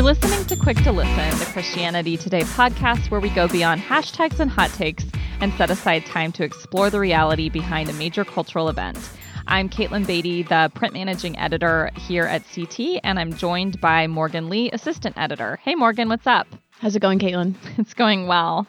[0.00, 4.40] You're listening to Quick to Listen, the Christianity Today podcast, where we go beyond hashtags
[4.40, 5.04] and hot takes
[5.42, 8.98] and set aside time to explore the reality behind a major cultural event.
[9.46, 14.48] I'm Katelyn Beaty, the print managing editor here at CT, and I'm joined by Morgan
[14.48, 15.58] Lee, assistant editor.
[15.62, 16.46] Hey, Morgan, what's up?
[16.78, 17.54] How's it going, Caitlin?
[17.78, 18.66] It's going well.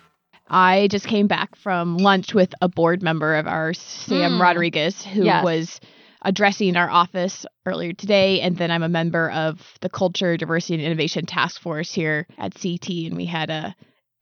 [0.49, 4.41] I just came back from lunch with a board member of our Sam Mm.
[4.41, 5.45] Rodriguez, who Yes.
[5.45, 5.79] was
[6.21, 8.41] addressing our office earlier today.
[8.41, 12.53] And then I'm a member of the Culture, Diversity, and Innovation Task Force here at
[12.53, 13.75] CT, and we had a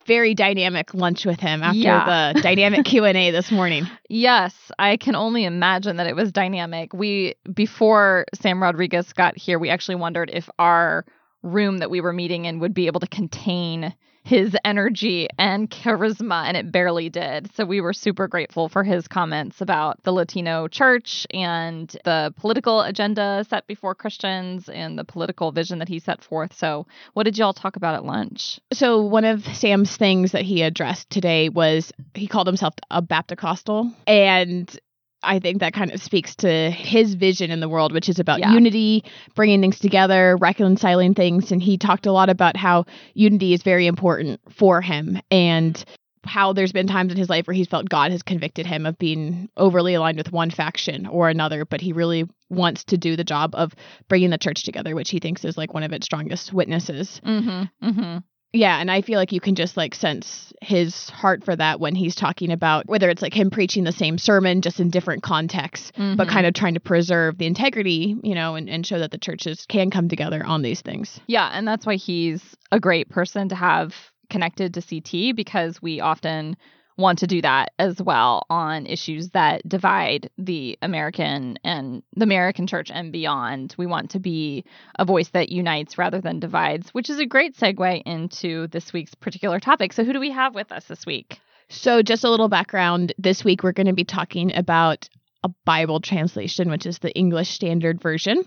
[0.05, 2.31] very dynamic lunch with him after Yeah.
[2.33, 3.85] the dynamic Q&A this morning.
[4.09, 6.93] Yes, I can only imagine that it was dynamic.
[6.93, 11.05] We before Sam Rodriguez got here, we actually wondered if our
[11.43, 13.93] room that we were meeting in would be able to contain
[14.29, 17.51] his energy and charisma and it barely did.
[17.55, 22.81] So we were super grateful for his comments about the Latino church and the political
[22.81, 26.55] agenda set before Christians and the political vision that he set forth.
[26.55, 28.59] So what did y'all talk about at lunch?
[28.71, 33.91] So one of Sam's things that he addressed today was he called himself a Baptist-costal,
[34.05, 34.79] and
[35.21, 38.39] I think that kind of speaks to his vision in the world, which is about
[38.39, 38.53] Yeah.
[38.53, 39.03] unity,
[39.35, 43.87] bringing things together, reconciling things, and he talked a lot about how unity is very
[43.87, 45.83] important for him and
[46.25, 48.97] how there's been times in his life where he's felt God has convicted him of
[48.97, 53.23] being overly aligned with one faction or another, but he really wants to do the
[53.23, 53.73] job of
[54.09, 57.21] bringing the church together, which he thinks is like one of its strongest witnesses.
[57.25, 57.87] Mm-hmm.
[57.89, 58.17] Mm-hmm.
[58.51, 61.95] Yeah, and I feel like you can just like sense his heart for that when
[61.95, 65.91] he's talking about whether it's like him preaching the same sermon just in different contexts,
[65.95, 66.29] but Mhm.
[66.29, 69.65] kind of trying to preserve the integrity, you know, and, and show that the churches
[69.67, 71.19] can come together on these things.
[71.27, 72.41] Yeah, and that's why he's
[72.71, 73.95] a great person to have
[74.29, 76.57] connected to CT because we often
[76.99, 82.67] want to do that as well on issues that divide the American and the American
[82.67, 83.73] church and beyond.
[83.77, 84.65] We want to be
[84.97, 89.15] a voice that unites rather than divides, which is a great segue into this week's
[89.15, 89.93] particular topic.
[89.93, 91.39] So who do we have with us this week?
[91.69, 95.07] So, just a little background this week, we're going to be talking about
[95.43, 98.43] a Bible translation, which is the English Standard Version,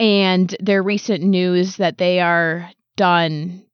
[0.00, 3.64] and their recent news that they are done,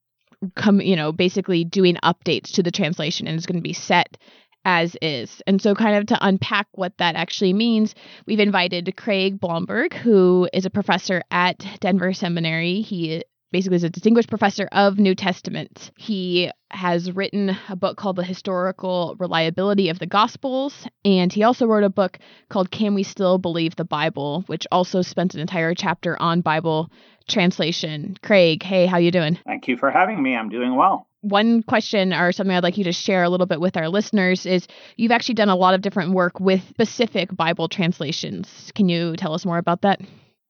[0.55, 4.17] come, you know, basically doing updates to the translation and it's going to be set
[4.65, 5.43] as is.
[5.47, 7.95] And so, kind of to unpack what that actually means,
[8.27, 12.81] we've invited Craig Blomberg, who is a professor at Denver Seminary.
[12.81, 13.23] He
[13.55, 15.93] basically is a distinguished professor of New Testament.
[15.97, 21.65] He has written a book called The Historical Reliability of the Gospels, and he also
[21.65, 25.73] wrote a book called Can We Still Believe the Bible, which also spent an entire
[25.73, 26.91] chapter on Bible
[27.29, 28.17] translation.
[28.25, 29.39] Craig, hey, how you doing?
[29.47, 30.35] Thank you for having me.
[30.35, 31.07] I'm doing well.
[31.21, 34.47] One question or something I'd like you to share a little bit with our listeners
[34.47, 34.67] is
[34.97, 38.73] you've actually done a lot of different work with specific Bible translations.
[38.75, 40.01] Can you tell us more about that?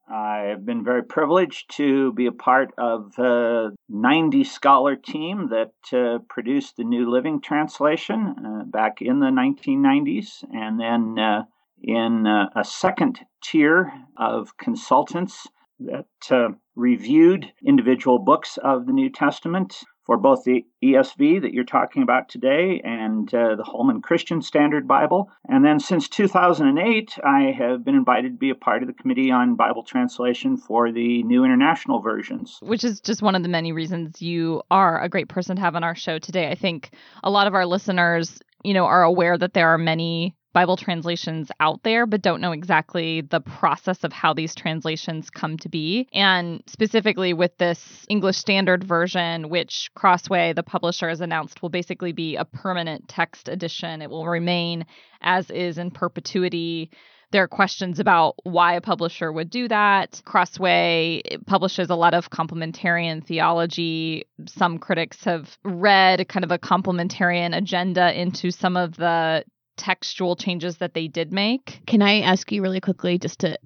[0.08, 6.18] I've been very privileged to be a part of the 90 scholar team that uh,
[6.28, 11.44] produced the New Living Translation uh, back in the 1990s, and then uh,
[11.82, 15.46] in uh, a second tier of consultants
[15.80, 21.64] that uh, reviewed individual books of the New Testament for both the ESV that you're
[21.64, 25.30] talking about today and uh, the Holman Christian Standard Bible.
[25.48, 29.30] And then since 2008, I have been invited to be a part of the Committee
[29.30, 32.58] on Bible Translation for the New International Versions.
[32.60, 35.74] which is just one of the many reasons you are a great person to have
[35.74, 36.50] on our show today.
[36.50, 36.90] I think
[37.22, 41.50] a lot of our listeners, you know, are aware that there are many Bible translations
[41.58, 46.08] out there, but don't know exactly the process of how these translations come to be.
[46.12, 52.12] And specifically with this English Standard Version, which Crossway, the publisher, has announced will basically
[52.12, 54.86] be a permanent text edition, it will remain
[55.20, 56.90] as is in perpetuity.
[57.32, 60.22] There are questions about why a publisher would do that.
[60.24, 64.26] Crossway publishes a lot of complementarian theology.
[64.46, 69.44] Some critics have read kind of a complementarian agenda into some of the
[69.76, 71.82] textual changes that they did make.
[71.86, 73.58] Can I ask you really quickly just to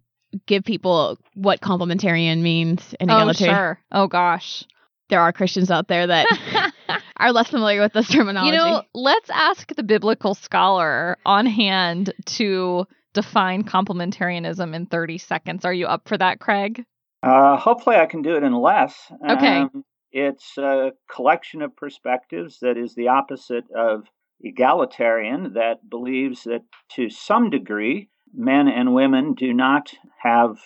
[0.46, 3.80] give people what complementarian means in Oh, sure.
[3.92, 4.64] Oh, gosh.
[5.08, 6.72] There are Christians out there that
[7.16, 8.56] are less familiar with this terminology.
[8.56, 15.64] You know, let's ask the biblical scholar on hand to define complementarianism in 30 seconds.
[15.64, 16.84] Are you up for that, Craig?
[17.22, 18.94] Uh, hopefully, I can do it in less.
[19.28, 19.58] Okay.
[19.58, 24.04] Um, it's a collection of perspectives that is the opposite of
[24.40, 29.92] egalitarian, that believes that to some degree, men and women do not
[30.22, 30.58] have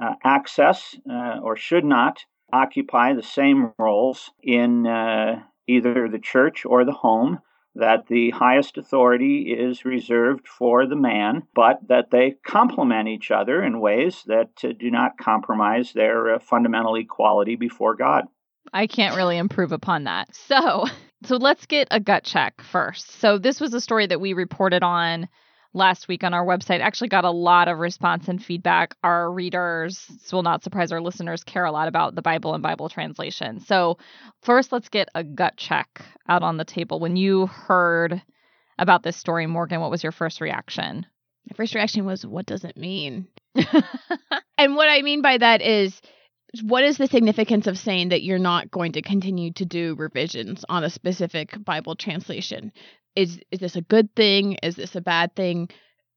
[0.00, 6.64] uh, access uh, or should not occupy the same roles in uh, either the church
[6.64, 7.38] or the home,
[7.76, 13.62] that the highest authority is reserved for the man, but that they complement each other
[13.62, 18.24] in ways that uh, do not compromise their uh, fundamental equality before God.
[18.72, 20.34] I can't really improve upon that.
[20.34, 20.86] So,
[21.24, 23.10] so let's get a gut check first.
[23.20, 25.28] So this was a story that we reported on
[25.72, 26.80] last week on our website.
[26.80, 28.94] Actually got a lot of response and feedback.
[29.04, 32.62] Our readers, this will not surprise our listeners, care a lot about the Bible and
[32.62, 33.60] Bible translation.
[33.60, 33.98] So,
[34.42, 36.98] first let's get a gut check out on the table.
[37.00, 38.22] When you heard
[38.78, 41.06] about this story, Morgan, what was your first reaction?
[41.48, 43.28] My first reaction was, what does it mean?
[43.54, 46.00] and what I mean by that is
[46.62, 50.64] what is the significance of saying that you're not going to continue to do revisions
[50.68, 52.72] on a specific Bible translation?
[53.16, 54.54] Is is this a good thing?
[54.62, 55.68] Is this a bad thing?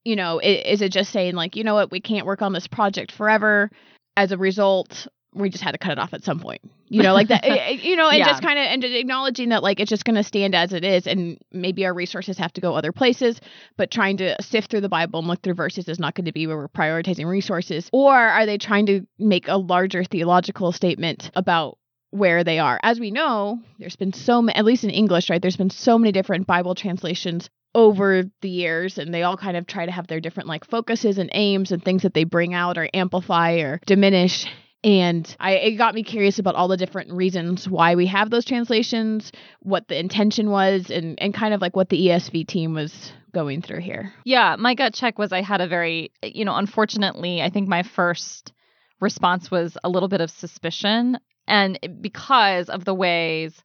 [0.03, 2.53] You know, is, is it just saying like, you know what, we can't work on
[2.53, 3.69] this project forever?
[4.15, 6.61] As a result, we just had to cut it off at some point.
[6.89, 7.43] You know, like that.
[7.45, 8.25] Eh, eh, you know, and Yeah.
[8.27, 11.07] just kind of and acknowledging that like it's just going to stand as it is,
[11.07, 13.39] and maybe our resources have to go other places.
[13.77, 16.31] But trying to sift through the Bible and look through verses is not going to
[16.31, 17.89] be where we're prioritizing resources.
[17.91, 21.77] Or are they trying to make a larger theological statement about
[22.11, 22.79] where they are?
[22.83, 25.41] As we know, there's been so many, at least in English, right?
[25.41, 29.65] There's been so many different Bible translations over the years and they all kind of
[29.65, 32.77] try to have their different like focuses and aims and things that they bring out
[32.77, 34.45] or amplify or diminish
[34.83, 38.45] and I it got me curious about all the different reasons why we have those
[38.45, 39.31] translations,
[39.61, 43.61] what the intention was, and and kind of like what the ESV team was going
[43.61, 44.13] through here.
[44.25, 47.83] Yeah, my gut check was I had a very, you know, unfortunately, I think my
[47.83, 48.53] first
[48.99, 51.17] response was a little bit of suspicion.
[51.47, 53.61] And because of the ways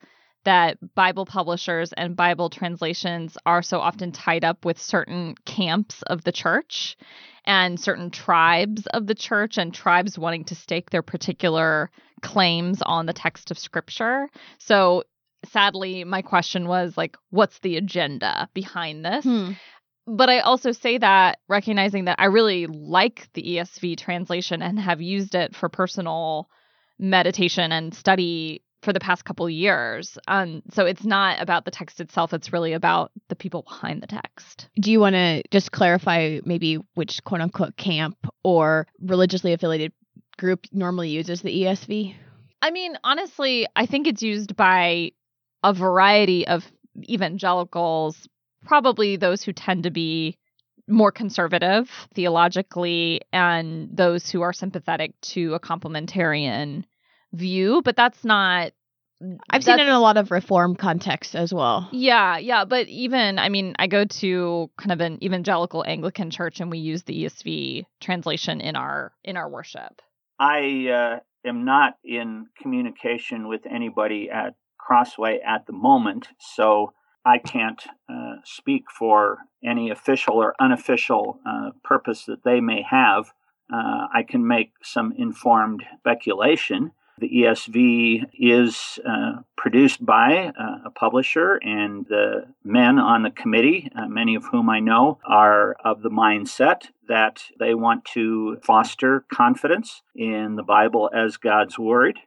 [0.48, 6.24] that Bible publishers and Bible translations are so often tied up with certain camps of
[6.24, 6.96] the church
[7.44, 11.90] and certain tribes of the church and tribes wanting to stake their particular
[12.22, 14.30] claims on the text of scripture.
[14.56, 15.04] So
[15.44, 19.24] sadly, my question was like, what's the agenda behind this?
[19.24, 19.50] Hmm.
[20.06, 25.02] but I also say that recognizing that I really like the ESV translation and have
[25.02, 26.48] used it for personal
[26.98, 30.18] meditation and study for the past couple years.
[30.28, 34.06] Um, so it's not about the text itself; it's really about the people behind the
[34.06, 34.68] text.
[34.80, 39.92] Do you want to just clarify maybe which quote unquote camp or religiously affiliated
[40.38, 42.14] group normally uses the ESV?
[42.60, 45.12] I mean, honestly, I think it's used by
[45.62, 46.64] a variety of
[47.08, 48.28] evangelicals,
[48.64, 50.36] probably those who tend to be
[50.88, 56.84] more conservative theologically and those who are sympathetic to a complementarian
[57.32, 58.72] view, but that's not
[59.50, 61.88] I've seen it in a lot of reform contexts as well.
[61.90, 66.60] Yeah, yeah, but even I mean, I go to kind of an evangelical Anglican church
[66.60, 70.00] and we use the ESV translation in our in our worship.
[70.38, 76.92] I uh, am not in communication with anybody at Crossway at the moment, so
[77.24, 83.32] I can't uh, speak for any official or unofficial uh, purpose that they may have.
[83.72, 86.92] Uh, I can make some informed speculation.
[87.18, 93.90] The ESV is uh, produced by uh, a publisher, and the men on the committee,
[93.96, 99.24] uh, many of whom I know, are of the mindset that they want to foster
[99.32, 102.20] confidence in the Bible as God's Word.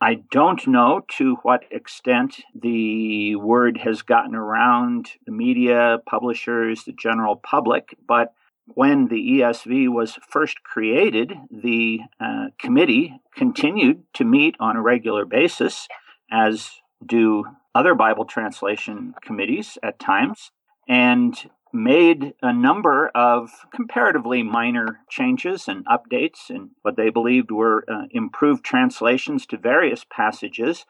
[0.00, 6.92] I don't know to what extent the word has gotten around the media, publishers, the
[6.92, 8.34] general public, but
[8.66, 15.24] when the ESV was first created, the uh, committee continued to meet on a regular
[15.24, 15.86] basis,
[16.30, 16.70] as
[17.04, 17.44] do
[17.74, 20.50] other Bible translation committees at times,
[20.88, 27.84] and made a number of comparatively minor changes and updates in what they believed were
[27.88, 30.86] uh, improved translations to various passages,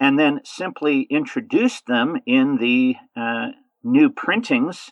[0.00, 3.48] and then simply introduced them in the uh,
[3.84, 4.90] new printings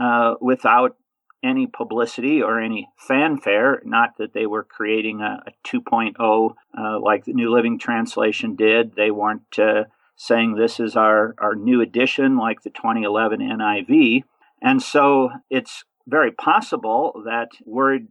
[0.00, 0.96] uh, without
[1.42, 3.80] any publicity or any fanfare.
[3.84, 8.94] Not that they were creating a, a 2.0 uh, like the New Living Translation did.
[8.96, 9.84] They weren't uh,
[10.16, 14.24] saying this is our, our new edition like the 2011 NIV.
[14.60, 18.08] And so it's very possible that word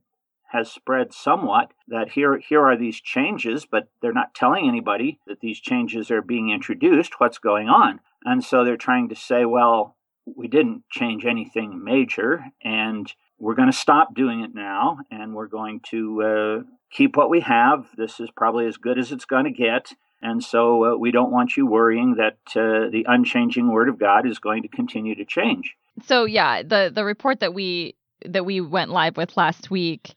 [0.52, 5.42] has spread somewhat that here here are these changes but they're not telling anybody that
[5.42, 9.97] these changes are being introduced what's going on and so they're trying to say well
[10.36, 15.48] we didn't change anything major and we're going to stop doing it now and we're
[15.48, 17.86] going to uh, keep what we have.
[17.98, 19.94] This is probably as good as it's going to get.
[20.22, 24.28] And so uh, we don't want you worrying that uh, the unchanging word of God
[24.28, 25.76] is going to continue to change.
[26.06, 30.16] So yeah, the the report that we that we went live with last week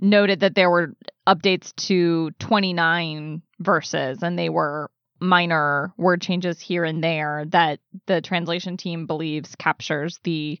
[0.00, 0.94] noted that there were
[1.26, 8.20] updates to 29 verses and they were minor word changes here and there that the
[8.20, 10.60] translation team believes captures the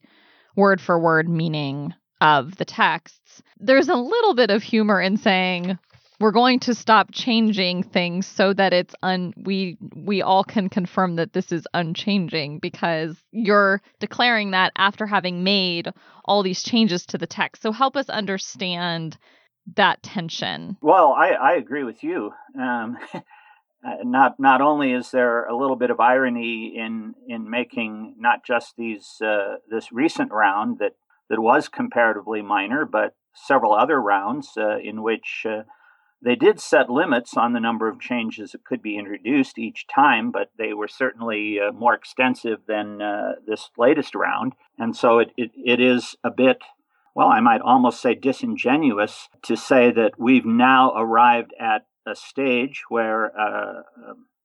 [0.56, 3.42] word for word meaning of the texts.
[3.58, 5.78] There's a little bit of humor in saying
[6.18, 11.16] we're going to stop changing things so that it's un we we all can confirm
[11.16, 15.90] that this is unchanging because you're declaring that after having made
[16.24, 17.62] all these changes to the text.
[17.62, 19.18] So help us understand
[19.74, 20.76] that tension.
[20.80, 22.32] Well, I, I agree with you.
[22.58, 22.96] Um,
[23.86, 28.44] Uh, not not only is there a little bit of irony in in making not
[28.44, 30.96] just these uh, this recent round that
[31.28, 35.62] that was comparatively minor, but several other rounds uh, in which uh,
[36.24, 40.30] they did set limits on the number of changes that could be introduced each time,
[40.30, 42.98] but they were certainly uh, more extensive than
[43.46, 46.62] this latest round, and so it, it, it is a bit
[47.14, 52.84] well, I might almost say disingenuous to say that we've now arrived at a stage
[52.88, 53.82] where uh,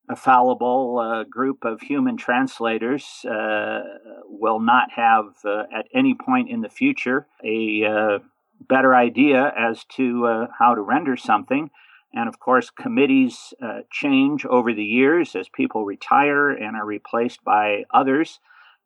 [0.09, 3.79] a fallible uh, group of human translators uh,
[4.27, 8.19] will not have, uh, at any point in the future, a uh,
[8.67, 11.69] better idea as to uh, how to render something.
[12.13, 13.53] And of course, committees
[13.89, 18.39] change over the years as people retire and are replaced by others.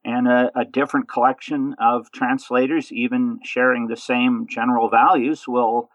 [0.03, 5.89] And a, a different collection of translators, even sharing the same general values, will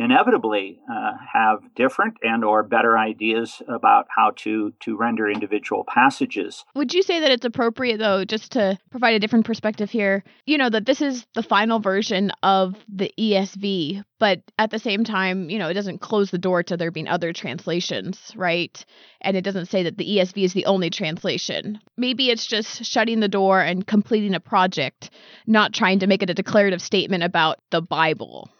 [0.00, 6.64] inevitably uh, have different and or better ideas about how to to render individual passages.
[6.74, 10.56] Would you say that it's appropriate though just to provide a different perspective here, you
[10.56, 15.50] know that this is the final version of the ESV, but at the same time,
[15.50, 18.84] you know, it doesn't close the door to there being other translations, right?
[19.20, 21.78] And it doesn't say that the ESV is the only translation.
[21.98, 25.10] Maybe it's just shutting the door and completing a project,
[25.46, 28.50] not trying to make it a declarative statement about the Bible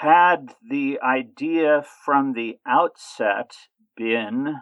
[0.00, 3.50] had the idea from the outset
[3.98, 4.56] been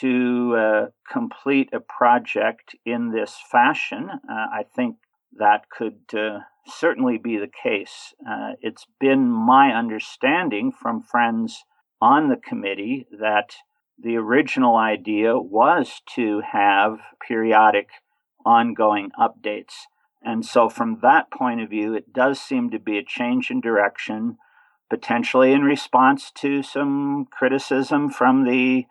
[0.00, 4.96] to uh, complete a project in this fashion, uh, I think
[5.38, 8.14] that could uh, certainly be the case.
[8.28, 11.64] Uh, it's been my understanding from friends
[12.00, 13.54] on the committee that
[13.96, 17.90] the original idea was to have periodic
[18.44, 19.74] ongoing updates.
[20.20, 23.60] And so, from that point of view, it does seem to be a change in
[23.60, 24.38] direction
[24.90, 28.84] potentially in response to some criticism from the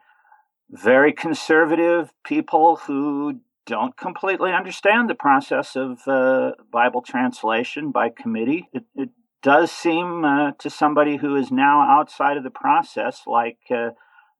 [0.71, 8.67] very conservative people who don't completely understand the process of uh, Bible translation by committee.
[8.73, 9.09] It, it
[9.43, 13.89] does seem uh, to somebody who is now outside of the process like uh,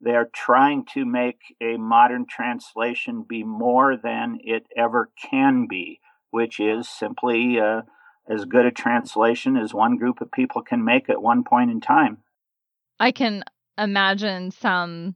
[0.01, 5.99] they're trying to make a modern translation be more than it ever can be,
[6.31, 7.81] which is simply uh,
[8.29, 11.81] as good a translation as one group of people can make at one point in
[11.81, 12.19] time.
[12.99, 13.43] I can
[13.77, 15.15] imagine some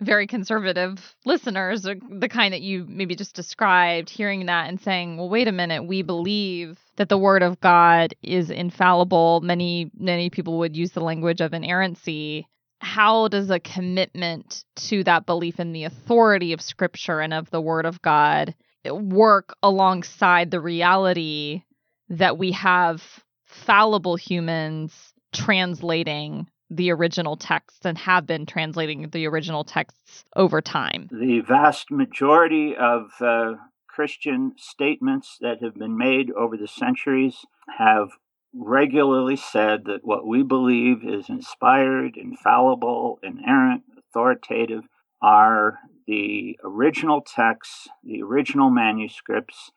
[0.00, 5.16] very conservative listeners, uh, the kind that you maybe just described, hearing that and saying,
[5.16, 9.40] well, wait a minute, we believe that the word of God is infallible.
[9.40, 12.46] Many, many people would use the language of inerrancy.
[12.80, 17.60] How does a commitment to that belief in the authority of Scripture and of the
[17.60, 21.62] word of God work alongside the reality
[22.08, 23.02] that we have
[23.46, 31.08] fallible humans translating the original texts and have been translating the original texts over time.
[31.12, 33.54] The vast majority of uh,
[33.86, 37.44] Christian statements that have been made over the centuries
[37.78, 38.08] have
[38.54, 44.84] regularly said that what we believe is inspired, infallible, inerrant, authoritative
[45.20, 49.70] are the original texts, the original manuscripts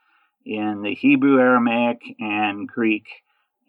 [0.48, 3.08] in the Hebrew, Aramaic, and Greek.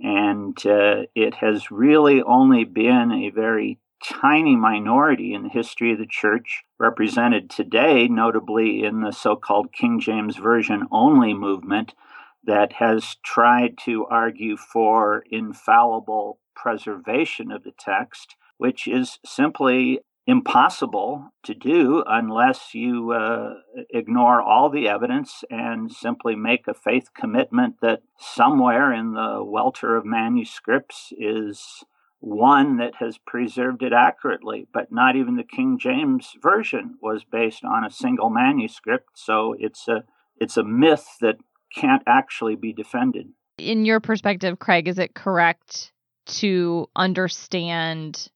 [0.00, 5.98] And uh, it has really only been a very tiny minority in the history of
[5.98, 11.94] the church, represented today, notably in the so called King James Version only movement,
[12.44, 21.32] that has tried to argue for infallible preservation of the text, which is simply impossible
[21.42, 23.54] to do unless you uh,
[23.88, 29.96] ignore all the evidence and simply make a faith commitment that somewhere in the welter
[29.96, 31.82] of manuscripts is
[32.20, 37.64] one that has preserved it accurately, but not even the King James version was based
[37.64, 40.04] on a single manuscript, so it's a
[40.36, 41.36] it's a myth that
[41.74, 43.28] can't actually be defended.
[43.56, 45.92] In your perspective, Craig, is it correct
[46.26, 48.28] to understand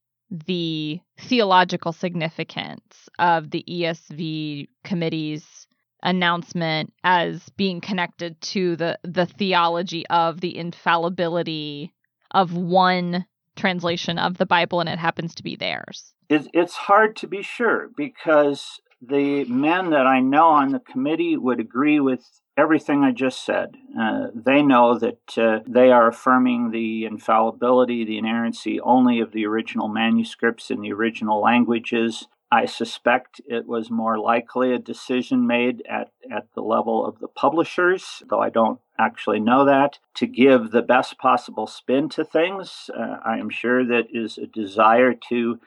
[0.46, 5.66] the theological significance of the ESV committee's
[6.02, 11.92] announcement as being connected to the the theology of the infallibility
[12.32, 13.24] of one
[13.56, 16.14] translation of the Bible and it happens to be theirs.
[16.28, 21.60] it's hard to be sure because the men that I know on the committee would
[21.60, 22.24] agree with
[22.56, 23.76] everything I just said.
[23.98, 29.46] Uh, they know that uh, they are affirming the infallibility, the inerrancy only of the
[29.46, 32.26] original manuscripts in the original languages.
[32.50, 37.28] I suspect it was more likely a decision made at, at the level of the
[37.28, 42.90] publishers, though I don't actually know that, to give the best possible spin to things.
[42.94, 45.60] Uh, I am sure that is a desire to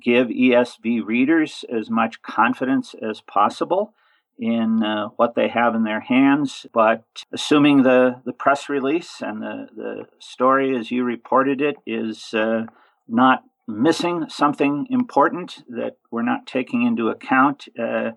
[0.00, 3.92] give ESV readers as much confidence as possible
[4.40, 6.66] in uh, what they have in their hands.
[6.72, 12.32] But assuming the, the press release and the, the story as you reported it is
[12.32, 12.64] uh,
[13.06, 18.12] not missing something important that we're not taking into account, uh,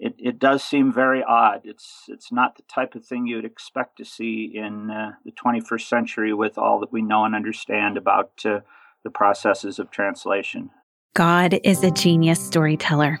[0.00, 1.60] it, it does seem very odd.
[1.64, 5.32] It's it's not the type of thing you would expect to see in uh, the
[5.32, 8.60] 21st century with all that we know and understand about uh,
[9.04, 10.70] the processes of translation.
[11.14, 13.20] God is a genius storyteller,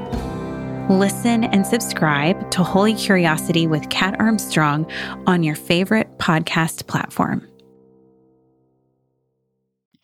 [0.91, 4.91] Listen and subscribe to Holy Curiosity with Kat Armstrong
[5.25, 7.47] on your favorite podcast platform.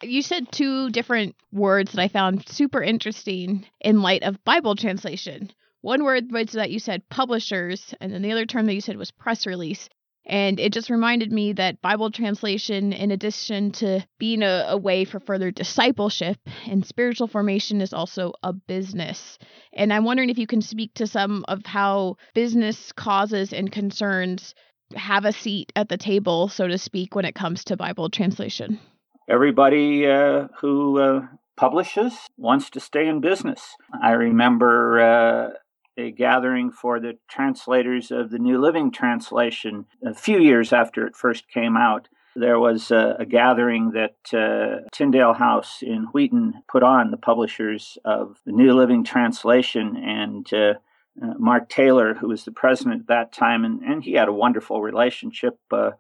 [0.02, 5.52] You said two different words that I found super interesting in light of Bible translation.
[5.82, 8.96] One word was that you said publishers, and then the other term that you said
[8.96, 9.90] was press release.
[10.28, 15.06] And it just reminded me that Bible translation, in addition to being a, a, way
[15.06, 16.38] for further discipleship
[16.68, 19.40] and spiritual formation, is also a business.
[19.72, 24.54] And I'm wondering if you can speak to some of how business causes and concerns
[24.96, 28.82] have a seat at the table, so to speak, when it comes to Bible translation.
[29.30, 33.62] Everybody uh, who uh, publishes wants to stay in business.
[34.02, 35.00] I remember.
[35.00, 35.50] Uh,
[35.98, 41.16] a gathering for the translators of the New Living Translation a few years after it
[41.16, 42.08] first came out.
[42.36, 47.98] There was a, a gathering that uh, Tyndale House in Wheaton put on, the publishers
[48.06, 50.74] of the New Living Translation, and uh,
[51.20, 54.34] uh, Mark Taylor, who was the president at that time, and, and he had a
[54.34, 55.92] wonderful relationship uh,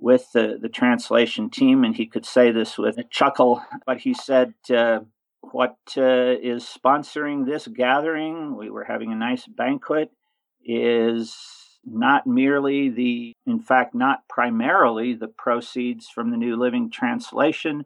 [0.00, 4.12] with the, the translation team, and he could say this with a chuckle, but he
[4.12, 4.98] said, uh,
[5.52, 10.10] what uh, is sponsoring this gathering, we were having a nice banquet,
[10.64, 11.36] is
[11.84, 17.84] not merely the, in fact, not primarily the proceeds from the New Living Translation,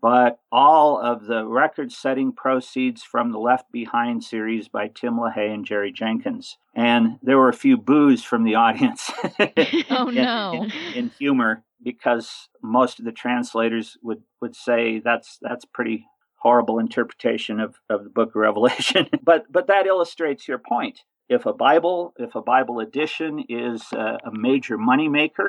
[0.00, 5.52] but all of the record setting proceeds from the Left Behind series by Tim LaHaye
[5.52, 6.58] and Jerry Jenkins.
[6.74, 9.10] And there were a few boos from the audience.
[9.90, 10.52] oh, no.
[10.52, 16.06] In, in, in, humor, because most of the translators would, would say that's, that's pretty
[16.44, 19.08] horrible interpretation of, of the book of Revelation.
[19.22, 21.00] but but that illustrates your point.
[21.28, 25.48] If a Bible, if a Bible edition is a, a major moneymaker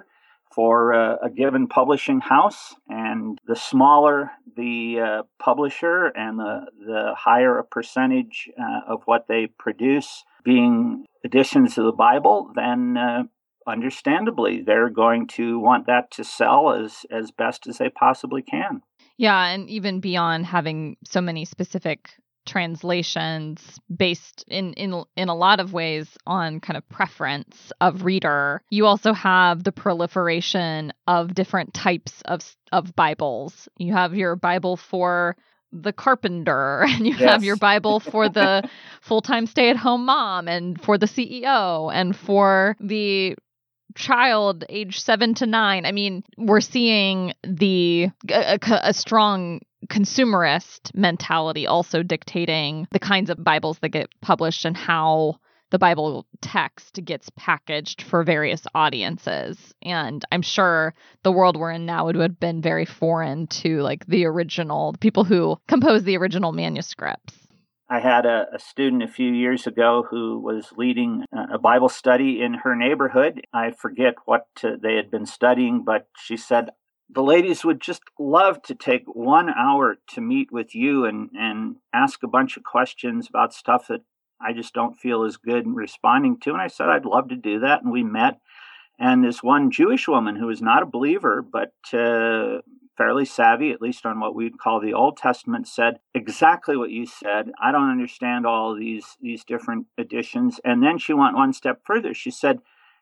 [0.54, 7.14] for a, a, given publishing house, and the smaller the uh, publisher and the, the
[7.18, 13.24] higher a percentage uh, of what they produce being editions of the Bible, then uh,
[13.68, 18.82] understandably they're going to want that to sell as, as best as they possibly can.
[19.18, 22.10] Yeah, and even beyond having so many specific
[22.46, 28.62] translations based in in in a lot of ways on kind of preference of reader
[28.70, 34.78] you also have the proliferation of different types of of bibles you have your bible
[34.78, 35.36] for
[35.72, 37.30] the carpenter and you yes.
[37.32, 38.68] have your bible for the
[39.02, 43.36] full-time stay-at-home mom and for the CEO and for the
[43.96, 45.86] child age seven to nine.
[45.86, 53.44] I mean, we're seeing the a, a, strong consumerist mentality also dictating the kinds of
[53.44, 55.40] Bibles that get published and how
[55.72, 59.58] the Bible text gets packaged for various audiences.
[59.82, 64.06] And I'm sure the world we're in now would have been very foreign to like
[64.06, 67.45] the original people who composed the original manuscripts.
[67.90, 72.42] I had a, a, student a few years ago who was leading a Bible study
[72.42, 73.42] in her neighborhood.
[73.54, 76.70] I forget what uh, they had been studying, but she said,
[77.10, 81.76] the ladies would just love to take one hour to meet with you and, and
[81.94, 84.02] ask a bunch of questions about stuff that
[84.42, 86.52] I just don't feel as good in responding to.
[86.54, 87.84] And I said, I'd love to do that.
[87.84, 88.40] And we met.
[88.98, 92.62] And this one Jewish woman who was not a believer, but uh,
[92.98, 97.06] fairly savvy, at least on what we'd call the Old Testament, said exactly what you
[97.06, 97.52] said.
[97.62, 100.60] I don't understand all these these different editions.
[100.64, 102.14] And then she went one step further.
[102.14, 102.60] She said,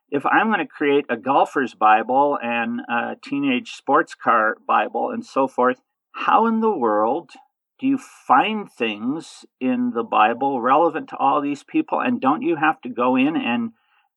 [0.09, 5.25] if I'm going to create a golfer's Bible and a teenage sports car Bible and
[5.25, 7.31] so forth, how in the world
[7.79, 11.99] do you find things in the Bible relevant to all these people?
[11.99, 13.71] And don't you have to go in and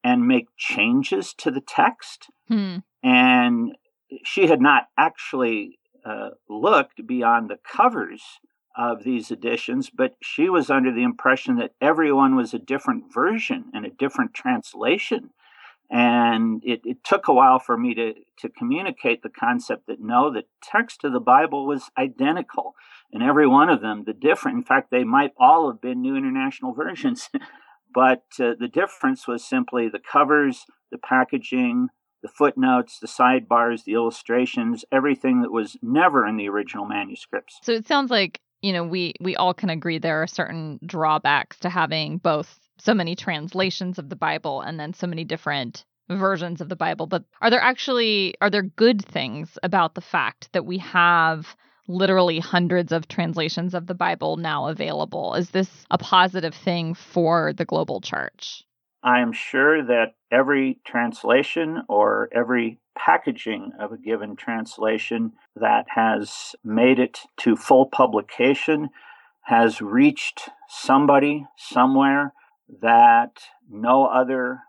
[0.05, 2.29] and make changes to the text?
[2.49, 2.77] Hmm.
[3.03, 3.77] And
[4.25, 8.23] she had not actually uh, looked beyond the covers
[8.77, 13.65] of these editions, but she was under the impression that everyone was a different version
[13.73, 15.31] and a different translation.
[15.91, 20.33] And it, it took a while for me to, to communicate the concept that no,
[20.33, 22.75] the text of the Bible was identical
[23.13, 24.03] in every one of them.
[24.05, 27.31] The different, in fact, they might all have been New International Versions,
[27.95, 31.89] but uh, the difference was simply the covers, the packaging,
[32.27, 37.61] the footnotes, the sidebars, the illustrations, everything that was never in the original manuscripts.
[37.63, 41.59] So it sounds like, you know, we we all can agree there are certain drawbacks
[41.61, 46.61] to having both so many translations of the Bible and then so many different versions
[46.61, 50.67] of the Bible, but are there actually are there good things about the fact that
[50.67, 51.57] we have
[51.89, 55.35] literally hundreds of translations of the Bible now available?
[55.35, 58.65] Is this a positive thing for the global church?
[59.03, 66.57] I am sure that every translation or every packaging of a given translation that has
[66.65, 68.89] made it to full publication
[69.43, 72.33] has reached somebody somewhere
[72.83, 74.61] that no other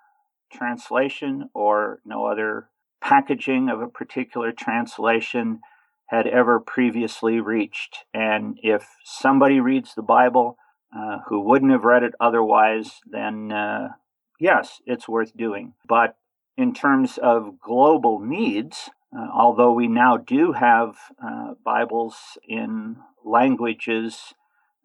[0.51, 2.69] translation or no other
[3.01, 5.59] packaging of a particular translation
[6.07, 8.05] had ever previously reached.
[8.13, 10.57] And if somebody reads the Bible
[10.95, 13.89] uh, who wouldn't have read it otherwise, then uh,
[14.39, 15.73] yes, it's worth doing.
[15.87, 16.17] But
[16.57, 24.33] in terms of global needs, uh, although we now do have uh, Bibles in languages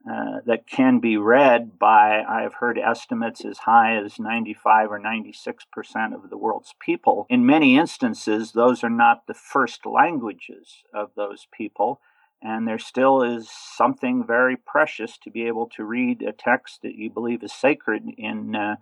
[0.09, 5.65] uh, that can be read by, I've heard estimates as high as 95 or 96
[5.73, 7.27] percent of the world's people.
[7.31, 12.01] In many instances, those are not the first languages of those people.
[12.45, 16.97] And there still is something very precious to be able to read a text that
[16.97, 18.77] you believe is sacred in uh,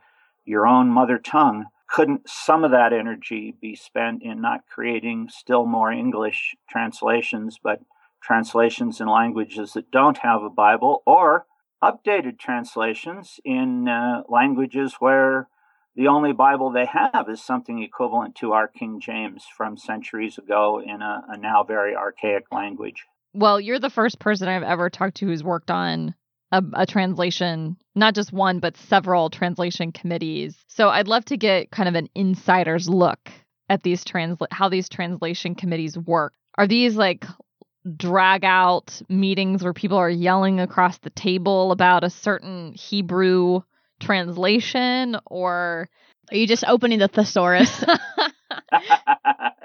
[0.50, 5.64] your own mother tongue, couldn't some of that energy be spent in not creating still
[5.64, 7.80] more English translations, but
[8.22, 11.46] translations in languages that don't have a Bible, or
[11.82, 15.48] updated translations in uh, languages where
[15.96, 20.80] the only Bible they have is something equivalent to our King James from centuries ago
[20.84, 23.06] in a, a now very archaic language?
[23.32, 26.14] Well, you're the first person I've ever talked to who's worked on
[26.52, 30.56] a, a, translation, not just one, but several translation committees.
[30.68, 33.30] So I'd love to get kind of an insider's look
[33.68, 36.32] at these transla- how these translation committees work.
[36.58, 37.24] Are these like
[37.96, 43.62] drag out meetings where people are yelling across the table about a certain Hebrew
[44.00, 45.88] translation or
[46.30, 47.84] are you just opening the thesaurus?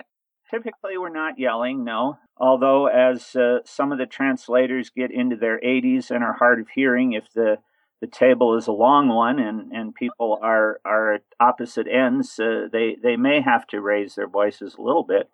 [0.55, 2.17] Typically, we're not yelling, no.
[2.37, 6.67] Although, as uh, some of the translators get into their 80s and are hard of
[6.69, 7.57] hearing, if the
[8.01, 12.67] the table is a long one and, and people are, are at opposite ends, uh,
[12.71, 15.29] they, they may have to raise their voices a little bit.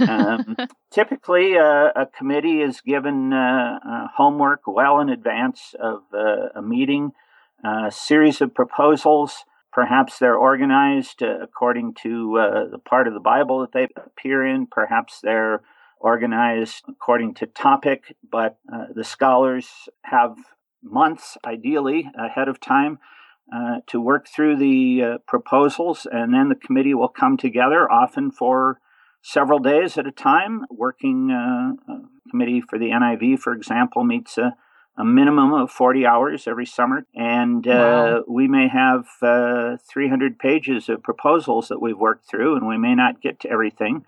[0.00, 0.56] um,
[0.90, 6.62] typically, uh, a committee is given uh, uh, homework well in advance of uh, a
[6.62, 7.12] meeting,
[7.64, 13.20] a series of proposals Perhaps they're organized uh, according to uh, the part of the
[13.20, 14.66] Bible that they appear in.
[14.66, 15.62] Perhaps they're
[15.98, 20.36] organized according to topic, but uh, the scholars have
[20.82, 22.98] months, ideally, ahead of time
[23.54, 28.30] uh, to work through the uh, proposals, and then the committee will come together, often
[28.30, 28.78] for
[29.22, 30.66] several days at a time.
[30.70, 31.94] Working uh,
[32.30, 34.38] committee for the NIV, for example, meets
[34.96, 37.06] a minimum of 40 hours every summer.
[37.14, 38.24] And uh, wow.
[38.28, 42.94] we may have uh, 300 pages of proposals that we've worked through, and we may
[42.94, 44.04] not get to everything.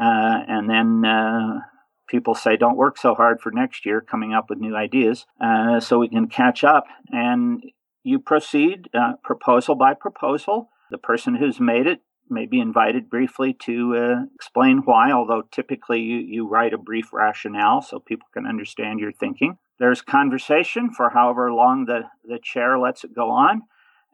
[0.00, 1.60] Uh, and then uh,
[2.08, 5.80] people say, don't work so hard for next year, coming up with new ideas uh,
[5.80, 6.84] so we can catch up.
[7.08, 7.62] And
[8.02, 10.70] you proceed uh, proposal by proposal.
[10.90, 16.00] The person who's made it may be invited briefly to uh, explain why, although typically
[16.00, 19.58] you, you write a brief rationale so people can understand your thinking.
[19.78, 23.62] There's conversation for however long the, the chair lets it go on,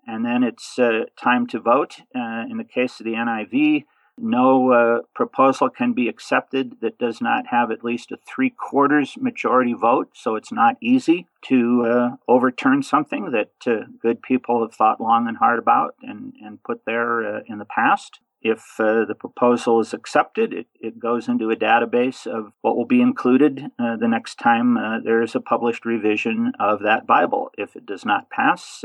[0.06, 1.96] and then it's uh, time to vote.
[2.14, 3.84] Uh, in the case of the NIV,
[4.18, 9.16] no uh, proposal can be accepted that does not have at least a three quarters
[9.18, 14.74] majority vote, so it's not easy to uh, overturn something that uh, good people have
[14.74, 18.20] thought long and hard about and, and put there uh, in the past.
[18.42, 22.86] If uh, the proposal is accepted, it, it goes into a database of what will
[22.86, 24.74] be included uh, the next time
[25.04, 27.50] there is a published revision of that Bible.
[27.58, 28.84] If it does not pass,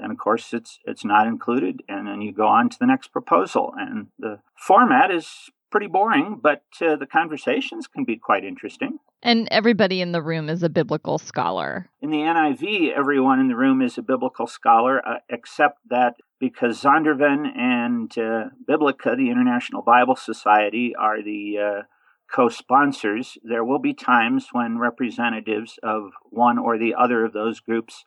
[0.00, 3.08] and of course it's it's not included and then you go on to the next
[3.08, 8.98] proposal and the format is pretty boring but uh, the conversations can be quite interesting.
[9.22, 11.90] And everybody in the room is a biblical scholar.
[12.00, 16.82] In the niv everyone in the room is a biblical scholar uh, except that because
[16.82, 21.82] zondervan and uh, biblica the international bible society are the uh,
[22.30, 28.04] co-sponsors there will be times when representatives of one or the other of those groups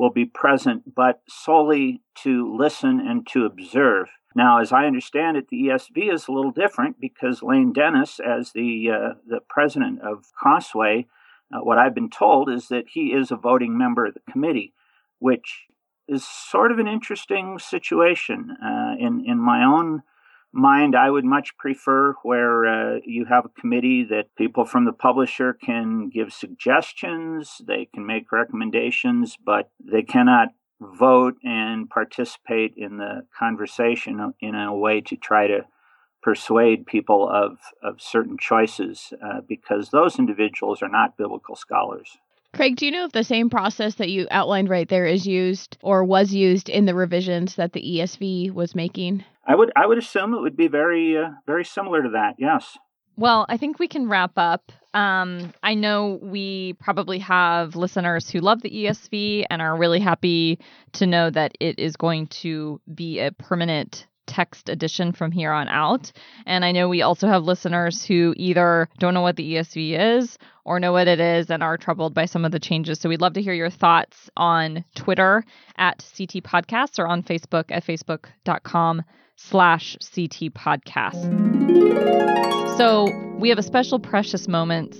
[0.00, 4.08] will be present, but solely to listen and to observe.
[4.34, 8.52] Now, as I understand it, the ESV is a little different because Lane Dennis, as
[8.52, 11.06] the uh, the president of Crossway,
[11.52, 14.72] uh, what I've been told is that he is a voting member of the committee,
[15.18, 15.66] which
[16.08, 18.56] is sort of an interesting situation.
[18.64, 20.02] Uh, in in my own
[20.52, 24.92] mind, I would much prefer where uh, you have a committee that people from the
[24.92, 30.48] publisher can give suggestions, they can make recommendations, but they cannot
[30.80, 35.60] vote and participate in the conversation in a way to try to
[36.22, 42.18] persuade people of, of certain choices uh, because those individuals are not biblical scholars.
[42.52, 45.78] Craig, do you know if the same process that you outlined right there is used
[45.82, 49.24] or was used in the revisions that the ESV was making?
[49.50, 52.36] I would I would assume it would be very uh, very similar to that.
[52.38, 52.78] Yes.
[53.16, 54.70] Well, I think we can wrap up.
[54.94, 60.60] Um, I know we probably have listeners who love the ESV and are really happy
[60.92, 65.66] to know that it is going to be a permanent text edition from here on
[65.66, 66.12] out.
[66.46, 70.38] And I know we also have listeners who either don't know what the ESV is
[70.64, 73.00] or know what it is and are troubled by some of the changes.
[73.00, 75.44] So we'd love to hear your thoughts on Twitter
[75.76, 79.02] at CT Podcasts or on Facebook at facebook.com
[79.40, 81.26] slash CT Podcast.
[82.76, 84.98] So we have a special precious moments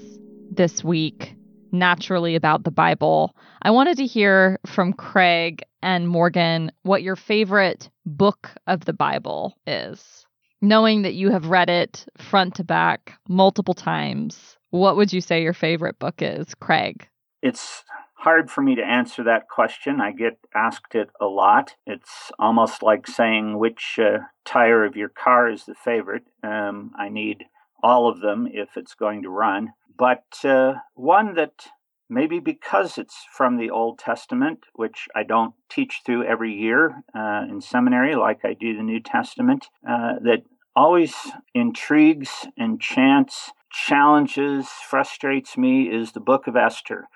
[0.51, 1.35] this week
[1.73, 3.37] naturally about the Bible.
[3.63, 9.57] I wanted to hear from Craig and Morgan what your favorite book of the Bible
[9.67, 10.27] is.
[10.61, 15.43] Knowing that you have read it front to back multiple times, what would you say
[15.43, 17.09] your favorite book is, Craig?
[17.43, 17.85] It's
[18.21, 20.01] hard for me to answer that question.
[20.01, 21.77] I get asked it a lot.
[21.87, 26.25] It's almost like saying which uh, tire of your car is the favorite.
[26.43, 27.45] Um, I need
[27.83, 29.73] all of them if it's going to run.
[29.97, 31.67] But uh, one that
[32.09, 37.45] maybe because it's from the Old Testament, which I don't teach through every year uh,
[37.49, 40.43] in seminary like I do the New Testament, uh, that
[40.75, 41.15] always
[41.55, 47.09] intrigues, enchants, challenges, frustrates me is the book of Esther,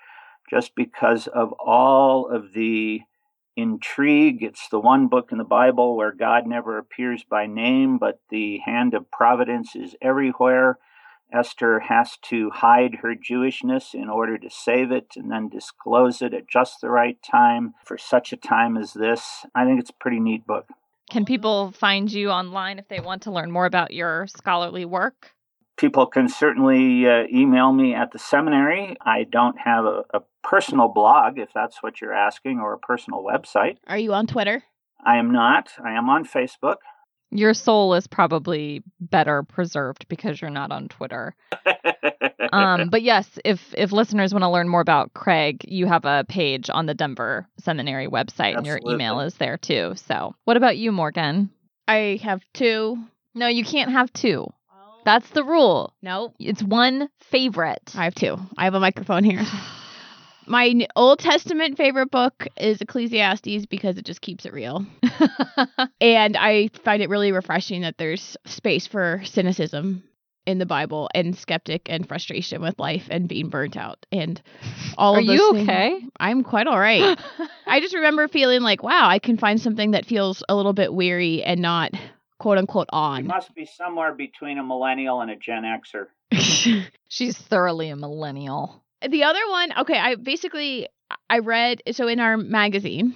[0.49, 3.01] just because of all of the
[3.55, 4.43] intrigue.
[4.43, 8.59] It's the one book in the Bible where God never appears by name, but the
[8.59, 10.77] hand of providence is everywhere.
[11.33, 16.33] Esther has to hide her Jewishness in order to save it and then disclose it
[16.33, 19.45] at just the right time for such a time as this.
[19.55, 20.67] I think it's a pretty neat book.
[21.09, 25.34] Can people find you online if they want to learn more about your scholarly work?
[25.77, 28.95] People can certainly uh, email me at the seminary.
[29.01, 33.23] I don't have a, a personal blog, if that's what you're asking, or a personal
[33.23, 33.77] website.
[33.87, 34.63] Are you on Twitter?
[35.05, 35.69] I am not.
[35.83, 36.77] I am on Facebook.
[37.31, 41.35] Your soul is probably better preserved because you're not on Twitter.
[42.53, 46.25] um, but yes, if if listeners want to learn more about Craig, you have a
[46.29, 48.57] page on the Denver Seminary website, Absolutely.
[48.57, 49.93] and your email is there too.
[49.95, 51.49] So, what about you, Morgan?
[51.87, 52.97] I have two.
[53.33, 54.47] No, you can't have two.
[55.05, 55.93] That's the rule.
[56.01, 57.93] No, it's one favorite.
[57.95, 58.37] I have two.
[58.57, 59.43] I have a microphone here.
[60.47, 64.85] My Old Testament favorite book is Ecclesiastes because it just keeps it real.
[66.01, 70.03] and I find it really refreshing that there's space for cynicism
[70.45, 74.39] in the Bible and skeptic and frustration with life and being burnt out and
[74.97, 75.97] all Are of those you okay?
[75.99, 76.11] Things.
[76.19, 77.19] I'm quite all right.
[77.65, 80.93] I just remember feeling like, wow, I can find something that feels a little bit
[80.93, 81.91] weary and not
[82.45, 83.23] quote unquote on.
[83.23, 86.07] You must be somewhere between a millennial and a Gen Xer.
[87.07, 90.87] She's thoroughly a millennial the other one, okay, I basically
[91.29, 93.13] I read so in our magazine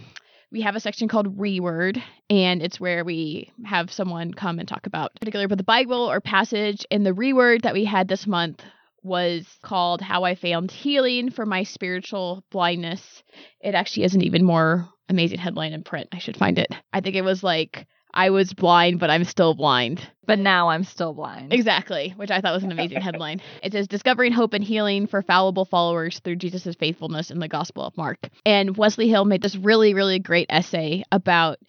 [0.52, 4.88] we have a section called Reword, and it's where we have someone come and talk
[4.88, 6.86] about particular but the Bible or passage.
[6.90, 8.64] And the reword that we had this month
[9.04, 13.24] was called How I Found Healing for My Spiritual Blindness.
[13.62, 16.10] It actually has an even more amazing headline in print.
[16.14, 16.74] I should find it.
[16.92, 20.08] I think it was like I was blind, but I'm still blind.
[20.26, 21.54] But now I'm still blind.
[21.54, 23.42] Exactly, which I thought was an amazing headline.
[23.64, 27.84] It says Discovering Hope and Healing for Fallible Followers Through Jesus' Faithfulness in the Gospel
[27.84, 28.30] of Mark.
[28.46, 31.60] And Wesley Hill made this really, really great essay about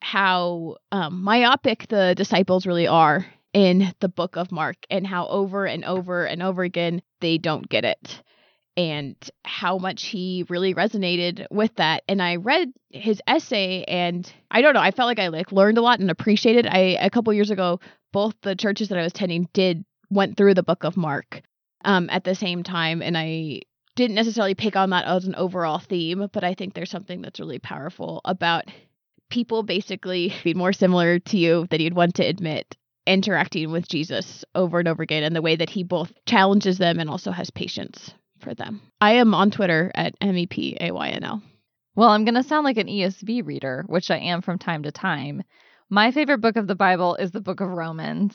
[0.00, 5.64] how um, myopic the disciples really are in the book of Mark and how over
[5.64, 8.22] and over and over again they don't get it
[8.76, 12.02] and how much he really resonated with that.
[12.08, 15.78] And i read his essay and i don't know i felt like i like learned
[15.78, 17.80] a lot and appreciated i a couple years ago
[18.12, 21.42] both the churches that i was attending did went through the book of mark
[21.84, 23.60] um, at the same time and i
[23.96, 27.40] didn't necessarily pick on that as an overall theme but i think there's something that's
[27.40, 28.64] really powerful about
[29.28, 34.44] people basically being more similar to you than you'd want to admit interacting with jesus
[34.54, 37.50] over and over again and the way that he both challenges them and also has
[37.50, 38.80] patience for them.
[39.00, 41.42] I am on Twitter at MEPAYNL.
[41.96, 44.92] Well, I'm going to sound like an ESV reader, which I am from time to
[44.92, 45.42] time.
[45.90, 48.34] My favorite book of the Bible is the book of Romans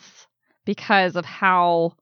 [0.64, 1.94] because of how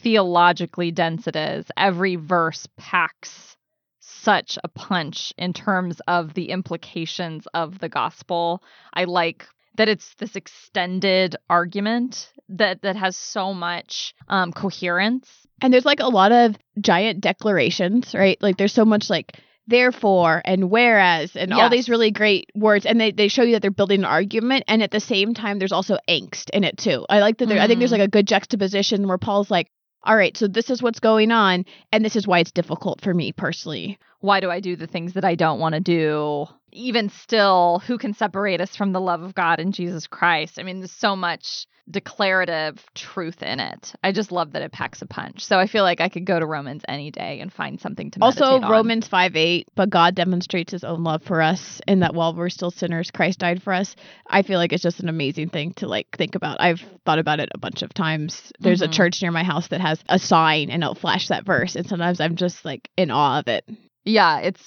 [0.00, 1.66] theologically dense it is.
[1.76, 3.56] Every verse packs
[4.00, 8.62] such a punch in terms of the implications of the gospel.
[8.92, 15.72] I like that it's this extended argument that that has so much um, coherence and
[15.72, 18.40] there's like a lot of giant declarations, right?
[18.42, 21.58] Like there's so much like therefore and whereas and yes.
[21.58, 24.64] all these really great words and they, they show you that they're building an argument
[24.68, 27.58] and at the same time there's also angst in it too i like that mm-hmm.
[27.58, 28.00] i think there's mm-hmm.
[28.00, 29.70] like a good juxtaposition where paul's like
[30.02, 33.14] all right so this is what's going on and this is why it's difficult for
[33.14, 37.08] me personally why do i do the things that i don't want to do even
[37.08, 40.80] still who can separate us from the love of god in jesus christ i mean
[40.80, 43.92] there's so much declarative truth in it.
[44.02, 45.44] I just love that it packs a punch.
[45.44, 48.20] So I feel like I could go to Romans any day and find something to
[48.22, 48.70] also on.
[48.70, 49.68] Romans five eight.
[49.74, 53.40] But God demonstrates His own love for us, in that while we're still sinners, Christ
[53.40, 53.94] died for us.
[54.26, 56.60] I feel like it's just an amazing thing to like think about.
[56.60, 58.52] I've thought about it a bunch of times.
[58.60, 58.90] There's mm-hmm.
[58.90, 61.86] a church near my house that has a sign, and it'll flash that verse, and
[61.86, 63.68] sometimes I'm just like in awe of it.
[64.04, 64.62] Yeah, it's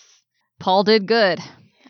[0.59, 1.39] Paul did good.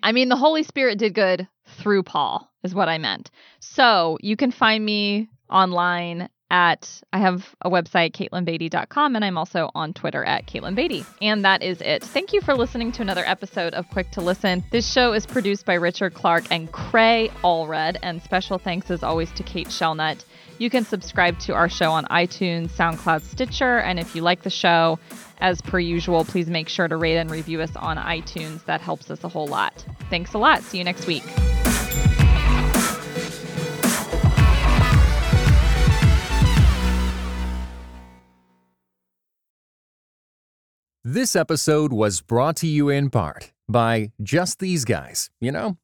[0.04, 3.32] I mean, the Holy Spirit did good through Paul is what I meant.
[3.60, 9.70] So you can find me online at I have a website, KatelynBeaty.com, and I'm also
[9.76, 11.06] on Twitter at Katelyn Beaty.
[11.22, 12.04] And that is it.
[12.04, 14.64] Thank you for listening to another episode of Quick to Listen.
[14.72, 19.32] This show is produced by Richard Clark and Cray Allred, and special thanks as always
[19.34, 20.24] to Kate Shellnutt.
[20.60, 24.50] You can subscribe to our show on iTunes, SoundCloud, Stitcher, and if you like the
[24.50, 24.98] show,
[25.38, 28.65] as per usual, please make sure to rate and review us on iTunes.
[28.65, 29.86] That helps us a whole lot.
[30.10, 30.63] Thanks a lot.
[30.63, 31.24] See you next week.
[41.04, 45.30] This episode was brought to you in part by Just These Guys.
[45.39, 45.78] You know,